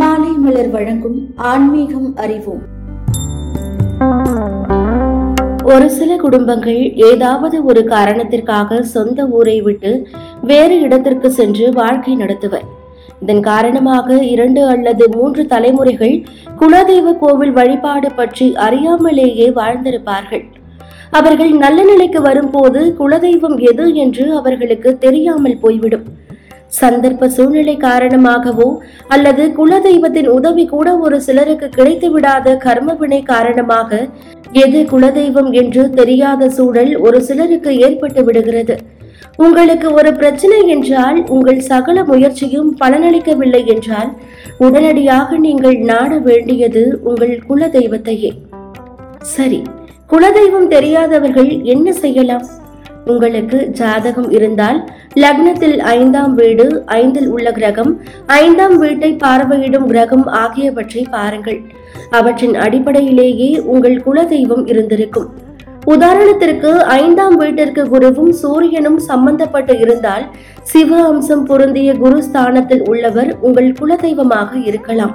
[0.00, 2.62] மாலை மலர் வழங்கும் ஆன்மீகம் அறிவோம்.
[5.62, 10.08] ஒரு சில குடும்பங்கள் ஏதாவது ஒரு காரணத்திற்காக சொந்த ஊரை விட்டு
[10.42, 12.66] வேறு இடத்திற்கு சென்று வாழ்க்கை நடத்துவர்.
[13.20, 16.16] இதன் காரணமாக இரண்டு அல்லது மூன்று தலைமுறைகள்
[16.60, 20.44] குலதெய்வ கோவில் வழிபாடு பற்றி அறியாமலேயே வாழ்ந்திருப்பார்கள்.
[21.10, 26.06] அவர்கள் நல்ல நிலைக்கு வரும்போது குலதெய்வம் எது என்று அவர்களுக்கு தெரியாமல் போய்விடும்.
[26.80, 28.68] சந்தர்ப்ப சூழ்நிலை காரணமாகவோ
[29.14, 34.00] அல்லது குலதெய்வத்தின் உதவி கூட ஒரு சிலருக்கு கிடைத்து விடாத கர்மவினை காரணமாக
[34.64, 38.76] எது குலதெய்வம் என்று தெரியாத சூழல் ஒரு சிலருக்கு ஏற்பட்டு விடுகிறது.
[39.44, 44.10] உங்களுக்கு ஒரு பிரச்சனை என்றால் உங்கள் சகல முயற்சியும் பலனளிக்கவில்லை என்றால்
[44.66, 48.32] உடனடியாக நீங்கள் நாட வேண்டியது உங்கள் குலதெய்வத்தையே.
[49.34, 49.60] சரி
[50.12, 52.44] குலதெய்வம் தெரியாதவர்கள் என்ன செய்யலாம்?
[53.12, 54.78] உங்களுக்கு ஜாதகம் இருந்தால்
[55.22, 57.90] லக்னத்தில் ஐந்தாம் வீடு ஐந்தில் உள்ள கிரகம்
[58.26, 61.60] ஐந்தாம் வீட்டை பார்வையிடும் கிரகம் ஆகியவற்றை பாருங்கள்.
[62.10, 65.28] அவற்றின் அடிப்படையிலேயே உங்கள் குலதெய்வம் இருந்திருக்கும்.
[65.94, 66.70] உதாரணத்திற்கு
[67.00, 70.24] ஐந்தாம் வீட்டிற்கு குருவும் சூரியனும் சம்பந்தப்பட்டு இருந்தால்
[70.62, 75.14] சிவ அம்சம் பொருந்திய குரு ஸ்தானத்தில் உள்ளவர் உங்கள் குலதெய்வமாக இருக்கலாம்.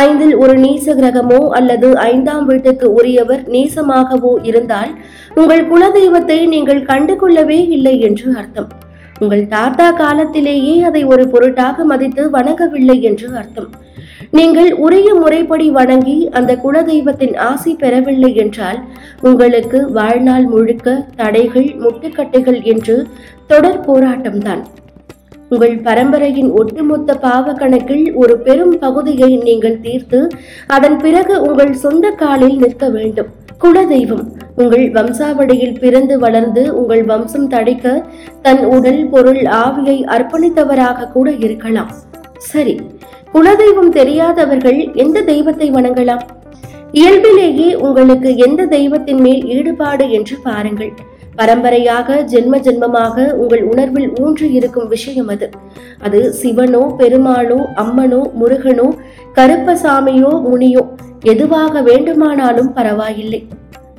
[0.00, 4.92] ஐந்தில் ஒரு நீச கிரகமோ அல்லது ஐந்தாம் வீட்டுக்கு உரியவர் நீசமாகவோ இருந்தால்
[5.34, 8.70] உங்கள் குலதெய்வத்தை நீங்கள் கண்டுகொள்ளவே இல்லை என்று அர்த்தம்.
[9.20, 13.70] உங்கள் தாத்தா காலத்திலேயே அதை ஒரு பொருட்டாக மதித்து வணங்கவில்லை என்று அர்த்தம்.
[14.30, 18.78] நீங்கள் உரிய முறைப்படி வணங்கி அந்த குலதெய்வத்தின் ஆசி பெறவில்லை என்றால்
[19.22, 22.96] உங்களுக்கு வாழ்நாள் முழுக்க தடைகள் முட்டுக்கட்டைகள் என்று
[23.46, 24.62] தொடர் போராட்டம்தான்.
[25.52, 30.20] உங்கள் பரம்பரையின் ஒட்டுமொத்த பாவ கணக்கில் ஒரு பெரும் பகுதியை நீங்கள் தீர்த்து
[30.76, 33.28] அதன் பிறகு உங்கள் சொந்த காலில் நிற்க வேண்டும்.
[33.64, 34.24] குலதெய்வம்
[34.62, 37.94] உங்கள் வம்சாவடியில் பிறந்து வளர்ந்து உங்கள் வம்சம் தடைக்க
[38.46, 41.92] தன் உடல் பொருள் ஆவியை அர்ப்பணித்தவராக கூட இருக்கலாம்.
[42.50, 42.74] சரி
[43.34, 46.24] குலதெய்வம் தெரியாதவர்கள் எந்த தெய்வத்தை வணங்கலாம்?
[47.00, 50.92] இயல்பிலேயே உங்களுக்கு எந்த தெய்வத்தின் மேல் ஈடுபாடு என்று பாருங்கள்.
[51.34, 55.50] பரம்பரையாக ஜென்ம ஜென்மமாக உங்கள் உணர்வில் ஊன்றி இருக்கும் விஷயம் அது.
[55.98, 58.88] அது சிவனோ பெருமாளோ அம்மனோ முருகனோ
[59.34, 60.84] கருப்பசாமியோ முனியோ
[61.22, 63.48] எதுவாக வேண்டுமானாலும் பரவாயில்லை.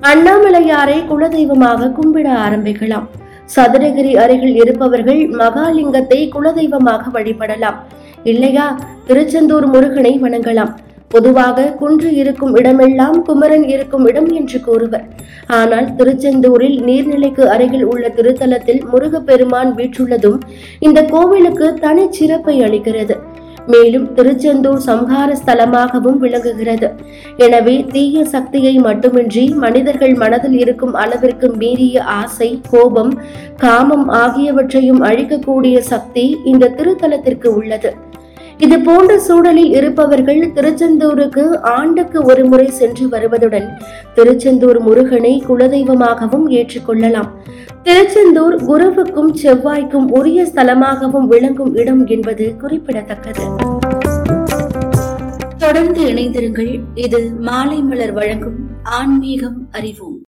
[0.02, 3.08] அண்ணாமலையாரை குலதெய்வமாக கும்பிட ஆரம்பிக்கலாம்.
[3.56, 7.78] சதுரகிரி அருகில் இருப்பவர்கள் மகாலிங்கத்தை குலதெய்வமாக வழிபடலாம்.
[8.24, 8.80] இல்லையா?
[9.06, 10.74] திருச்செந்தூர் முருகனை வணங்கலாம்.
[11.14, 15.06] பொதுவாக குன்று இருக்கும் இடமெல்லாம் குமரன் இருக்கும் இடம் என்று கூறுவர்.
[15.60, 20.40] ஆனால் திருச்செந்தூரில் நீர்நிலைக்கு அருகில் உள்ள திருத்தலத்தில் முருகப்பெருமான் வீற்றுள்ளதும்
[20.88, 23.18] இந்த கோவிலுக்கு தனி சிறப்பை அளிக்கிறது.
[23.74, 26.88] மேலும் திருச்செந்தூர் சம்ஹார ஸ்தலமாகவும் விளங்குகிறது.
[27.46, 33.14] எனவே தீய சக்தியை மட்டுமின்றி மனிதர்கள் மனதில் இருக்கும் அளவிற்கு மீறிய ஆசை கோபம்
[33.64, 37.92] காமம் ஆகியவற்றையும் அழிக்கக்கூடிய சக்தி இந்த திருத்தலத்திற்கு உள்ளது.
[38.64, 41.44] இது போன்ற சூழலில் இருப்பவர்கள் திருச்செந்தூருக்கு
[41.78, 43.68] ஆண்டுக்கு ஒரு முறை சென்று வருவதுடன்
[44.16, 47.30] திருச்செந்தூர் முருகனை குலதெய்வமாகவும் ஏற்றுக்கொள்ளலாம்.
[47.84, 53.46] திருச்செந்தூர் குருவுக்கும் செவ்வாய்க்கும் உரிய ஸ்தலமாகவும் விளங்கும் இடம் என்பது குறிப்பிடத்தக்கது.
[55.58, 56.74] தொடர்ந்து இணைந்திருங்கள்.
[57.06, 58.60] இது மாலை மலர் வழங்கும்
[59.00, 60.13] ஆன்மீகம் அறிவோம்.